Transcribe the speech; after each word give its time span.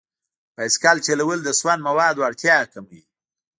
بایسکل 0.55 0.97
چلول 1.07 1.39
د 1.43 1.49
سون 1.61 1.79
موادو 1.87 2.25
اړتیا 2.29 2.57
کموي. 2.73 3.01